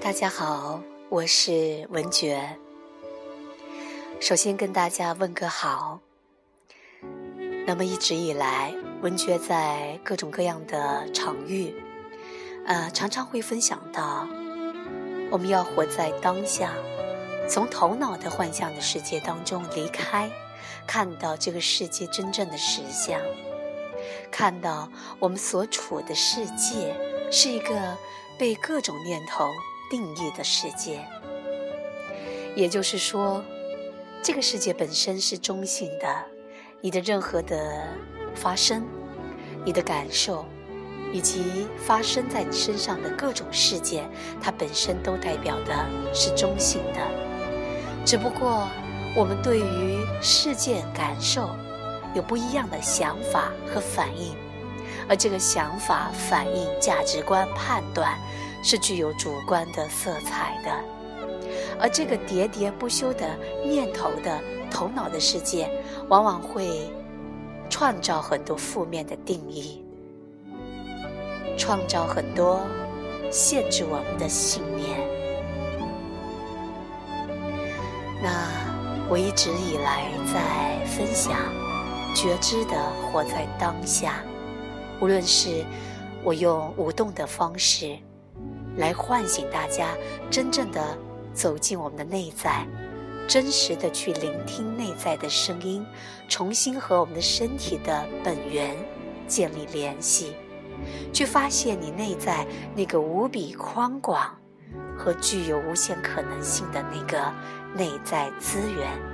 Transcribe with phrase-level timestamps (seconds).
[0.00, 2.58] 大家好，我是文觉。
[4.20, 6.00] 首先跟大家问个好。
[7.66, 11.74] 那么一直以来，文觉在各种各样的场域，
[12.66, 14.26] 呃，常常会分享到，
[15.30, 16.72] 我们要活在当下，
[17.48, 20.30] 从头脑的幻象的世界当中离开，
[20.86, 23.20] 看到这个世界真正的实相，
[24.32, 26.96] 看到我们所处的世界
[27.30, 27.96] 是一个
[28.36, 29.46] 被各种念头。
[29.90, 31.06] 定义的世界，
[32.56, 33.44] 也就是说，
[34.22, 36.08] 这个世界本身是中性的。
[36.80, 37.86] 你的任何的
[38.34, 38.86] 发生，
[39.66, 40.46] 你的感受，
[41.12, 44.08] 以及发生在你身上的各种事件，
[44.40, 47.00] 它本身都代表的是中性的。
[48.06, 48.66] 只不过，
[49.14, 51.50] 我们对于事件感受
[52.14, 54.34] 有不一样的想法和反应，
[55.08, 58.18] 而这个想法、反应、价值观、判断。
[58.64, 60.70] 是具有主观的色彩的，
[61.80, 63.36] 而这个喋喋不休的
[63.66, 64.38] 念头的
[64.70, 65.68] 头脑的世界，
[66.08, 66.88] 往往会
[67.68, 69.84] 创造很多负面的定义，
[71.58, 72.60] 创造很多
[73.32, 75.00] 限制我们的信念。
[78.22, 78.48] 那
[79.08, 81.34] 我一直以来在分享
[82.14, 84.22] 觉知的活在当下，
[85.00, 85.64] 无论是
[86.22, 87.98] 我用舞动的方式。
[88.76, 89.88] 来唤醒大家，
[90.30, 90.96] 真正的
[91.34, 92.66] 走进我们的内在，
[93.28, 95.84] 真实的去聆听内在的声音，
[96.26, 98.74] 重新和我们的身体的本源
[99.26, 100.34] 建立联系，
[101.12, 104.34] 去发现你内在那个无比宽广
[104.96, 107.30] 和具有无限可能性的那个
[107.74, 109.11] 内在资源。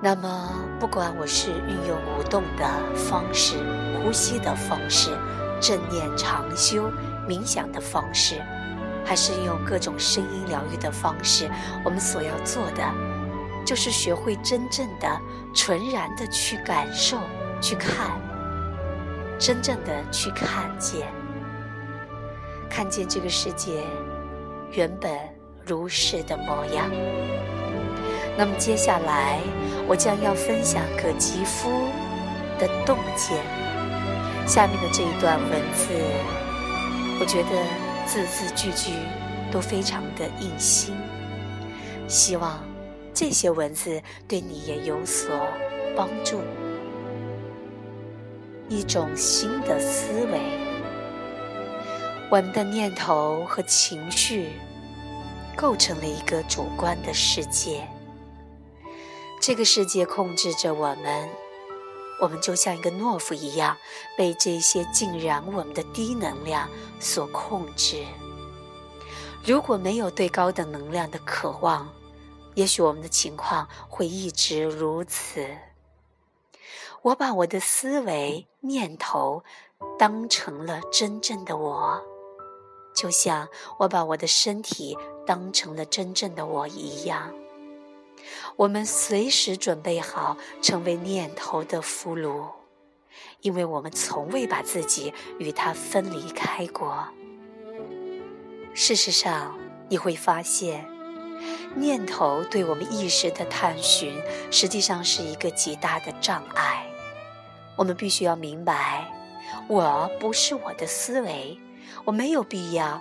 [0.00, 3.56] 那么，不管我是运用舞动的方式、
[4.02, 5.10] 呼吸的方式。
[5.60, 6.88] 正念长修、
[7.28, 8.40] 冥想的方式，
[9.04, 11.50] 还是用各种声音疗愈的方式，
[11.84, 12.84] 我们所要做的，
[13.66, 15.20] 就是学会真正的、
[15.52, 17.18] 纯然的去感受、
[17.60, 18.12] 去看，
[19.36, 21.08] 真正的去看见，
[22.70, 23.82] 看见这个世界
[24.70, 25.10] 原本
[25.66, 26.88] 如是的模样。
[28.36, 29.40] 那么接下来，
[29.88, 31.70] 我将要分享葛吉夫
[32.58, 33.38] 的洞见。
[34.46, 35.88] 下面的这一段文字，
[37.18, 37.50] 我觉得
[38.06, 38.92] 字字句句
[39.50, 40.94] 都非常的印心。
[42.06, 42.62] 希望
[43.14, 45.30] 这些文字对你也有所
[45.96, 46.40] 帮助。
[48.68, 50.38] 一种新的思维，
[52.30, 54.50] 我们的念头和情绪
[55.56, 57.88] 构成了一个主观的世界，
[59.40, 61.28] 这个世界控制着我们。
[62.20, 63.76] 我们就像一个懦夫一样，
[64.16, 66.68] 被这些浸染我们的低能量
[66.98, 68.04] 所控制。
[69.44, 71.88] 如果没有对高等能量的渴望，
[72.54, 75.46] 也许我们的情况会一直如此。
[77.02, 79.44] 我把我的思维念头
[79.96, 82.02] 当成了真正的我，
[82.96, 87.32] 就像我把我的身体当成了真正的我一样。
[88.56, 92.50] 我们随时准备好成为念头的俘虏，
[93.40, 97.08] 因为我们从未把自己与它分离开过。
[98.74, 100.86] 事实上，你会发现，
[101.74, 106.86] 念头对我们意识的探寻，实际上是一个极大的障碍。
[107.76, 109.12] 我们必须要明白，
[109.68, 111.58] 我不是我的思维，
[112.04, 113.00] 我没有必要。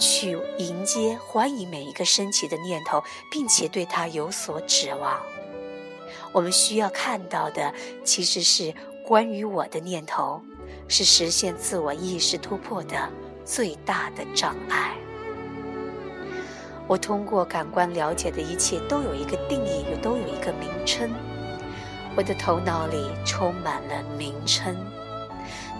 [0.00, 5.20] 去迎接、欢迎每一个升起的念头，并且对它有所指望。
[6.32, 7.72] 我们需要看到的，
[8.02, 8.74] 其实是
[9.04, 10.40] 关于我的念头，
[10.88, 12.96] 是实现自我意识突破的
[13.44, 14.96] 最大的障碍。
[16.88, 21.12] 我通过感官了解的一切，都有一个定义，又都有一个名称。
[22.16, 24.74] 我的头脑里充满了名称，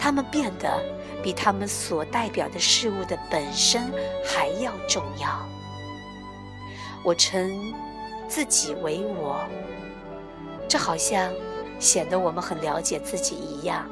[0.00, 1.00] 它们变得。
[1.22, 3.92] 比他们所代表的事物的本身
[4.24, 5.46] 还要重要。
[7.04, 7.74] 我称
[8.26, 9.38] 自己为我，
[10.66, 11.30] 这好像
[11.78, 13.86] 显得我们很了解自己一样。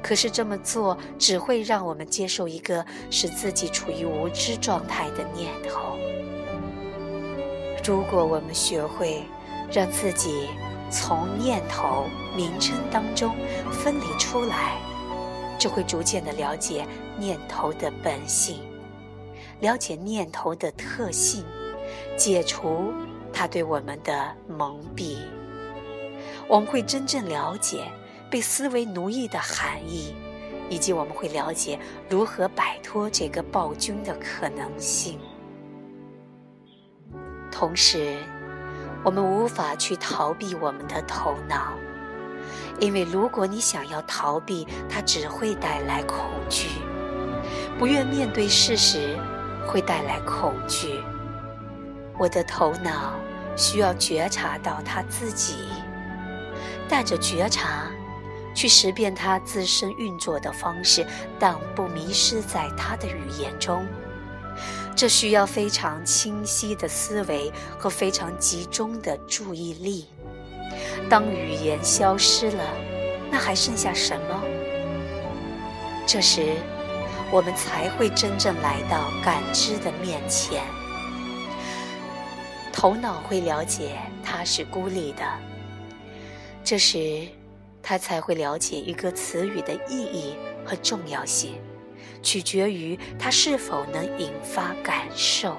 [0.00, 5.98] 可是这么做只会让我们接受一个使自己处于无知状态的念头。
[7.84, 9.24] 如果我们学会
[9.72, 10.48] 让自己
[10.90, 12.04] 从念头
[12.36, 13.34] 名称当中
[13.72, 14.78] 分离出来。
[15.56, 16.86] 就会逐渐的了解
[17.16, 18.58] 念头的本性，
[19.60, 21.44] 了解念头的特性，
[22.16, 22.92] 解除
[23.32, 25.18] 它对我们的蒙蔽。
[26.48, 27.90] 我们会真正了解，
[28.28, 30.14] 被思维奴役的含义，
[30.68, 31.78] 以及我们会了解
[32.10, 35.18] 如何摆脱这个暴君的可能性。
[37.50, 38.18] 同时，
[39.04, 41.74] 我们无法去逃避我们的头脑，
[42.80, 46.18] 因为如果你想要逃避，它只会带来恐
[46.48, 46.68] 惧。
[47.78, 49.18] 不愿面对事实，
[49.66, 51.02] 会带来恐惧。
[52.18, 53.12] 我的头脑
[53.56, 55.56] 需要觉察到他自己，
[56.88, 57.90] 带着觉察
[58.54, 61.04] 去识辨他自身运作的方式，
[61.38, 63.86] 但不迷失在他的语言中。
[64.96, 70.06] 这需要非常清晰的思维和非常集中的注意力。
[71.08, 72.64] 当语言消失了，
[73.30, 74.42] 那还剩下什么？
[76.06, 76.54] 这时，
[77.30, 80.62] 我们才会真正来到感知的面前。
[82.72, 85.24] 头脑会了解它是孤立的，
[86.62, 87.26] 这时，
[87.82, 91.54] 他才会了解一个词语的意义和重要性，
[92.24, 95.56] 取决于它是否能引发感受。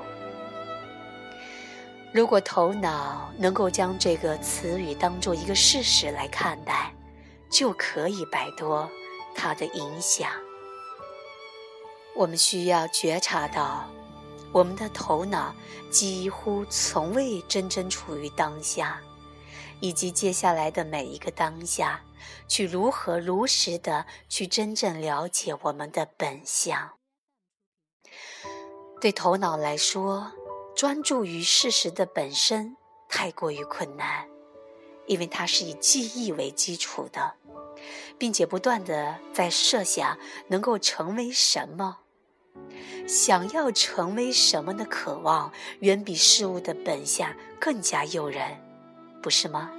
[2.11, 6.93] 如果头脑能够将这个词语当做一个事实来看待，
[7.49, 8.89] 就可以摆脱
[9.33, 10.29] 它的影响。
[12.15, 13.89] 我们需要觉察到。
[14.51, 15.53] 我们的头脑
[15.91, 19.01] 几乎从未真正处于当下，
[19.79, 22.01] 以及接下来的每一个当下，
[22.47, 26.91] 去如何如实的去真正了解我们的本相。
[29.01, 30.31] 对头脑来说，
[30.75, 32.75] 专注于事实的本身
[33.07, 34.27] 太过于困难，
[35.05, 37.35] 因为它是以记忆为基础的，
[38.17, 40.17] 并且不断的在设想
[40.47, 41.99] 能够成为什么。
[43.07, 45.51] 想要成为什么的渴望，
[45.81, 48.57] 远比事物的本相更加诱人，
[49.25, 49.71] 不是吗？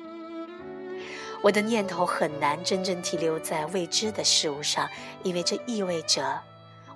[1.41, 4.91] 我的念头很难真正停留在未知的事物上，
[5.23, 6.43] 因为这意味着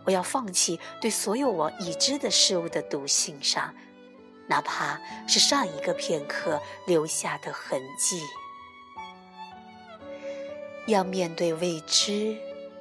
[0.03, 3.73] 我要放弃对所有我已知的事物的笃信上，
[4.49, 4.99] 哪怕
[5.29, 8.21] 是上一个片刻留下的痕迹。
[10.89, 12.37] 要面对未知，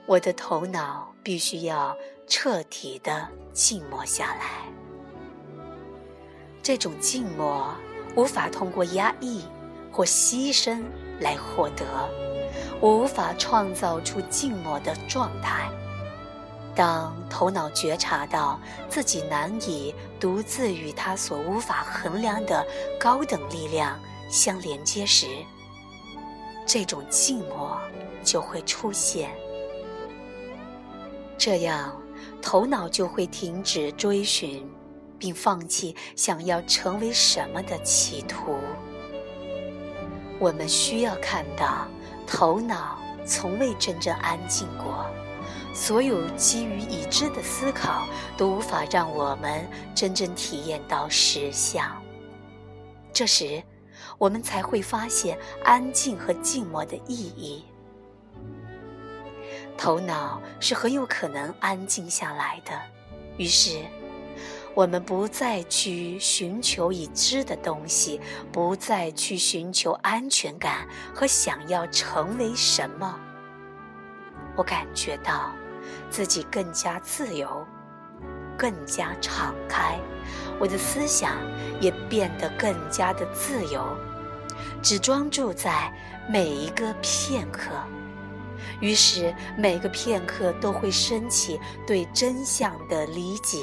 [0.08, 1.96] 我的头脑必须要。
[2.32, 4.72] 彻底的静默下来。
[6.62, 7.76] 这种静默
[8.16, 9.44] 无法通过压抑
[10.00, 10.82] 或牺牲
[11.20, 11.84] 来获得，
[12.80, 15.70] 我无法创造出静默的状态。
[16.74, 18.58] 当头脑觉察到
[18.88, 22.66] 自己难以独自与他所无法衡量的
[22.98, 24.00] 高等力量
[24.30, 25.28] 相连接时，
[26.66, 27.78] 这种静默
[28.24, 29.30] 就会出现。
[31.38, 31.94] 这样。
[32.42, 34.66] 头脑就会停止追寻，
[35.18, 38.58] 并放弃想要成为什么的企图。
[40.40, 41.86] 我们需要看到，
[42.26, 45.06] 头脑从未真正安静过。
[45.74, 51.86] 所有基于已知的思考都无法让我们真正体验到实相。
[53.14, 53.62] 这时，
[54.18, 57.66] 我们才会发现安静和静默的意义。
[59.78, 62.72] 头脑是很有可能安静下来的，
[63.38, 63.80] 于是，
[64.76, 68.22] 我们不再去寻求已知的东西，
[68.52, 73.20] 不再去寻求安全感和想要成为什么。
[74.56, 75.52] 我感觉到
[76.10, 77.66] 自己更加自由，
[78.58, 80.00] 更加敞开，
[80.60, 81.36] 我的思想
[81.82, 83.86] 也变得更加的自由，
[84.82, 85.92] 只专注在
[86.30, 87.72] 每一个片刻。
[88.80, 93.58] 于是，每个片刻都会升起对真相的理解。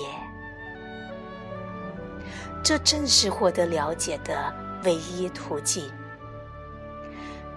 [2.67, 5.89] 这正是获得了解的唯一途径。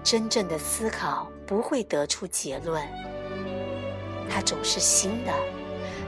[0.04, 2.88] 真正的思考不会得出结论，
[4.30, 5.34] 它总是新的，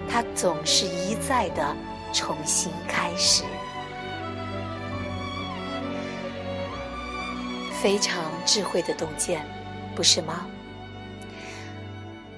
[0.08, 1.76] 它总是一再的
[2.14, 3.44] 重新开始。
[7.82, 9.44] 非常智慧的洞见，
[9.96, 10.46] 不是吗？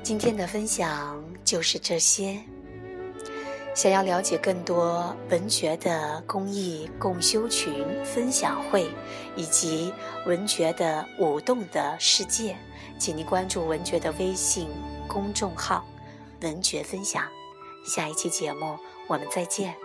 [0.02, 2.42] 今天的分享就是这些。
[3.74, 8.88] 想要了解更多文觉的公益共修群分享会，
[9.36, 9.92] 以及
[10.28, 12.56] 文觉的舞动的世界，
[13.00, 14.70] 请您关注文觉的微信
[15.08, 15.84] 公众号
[16.42, 17.24] “文觉分享”。
[17.86, 18.78] 下一期节目
[19.08, 19.83] 我们再见。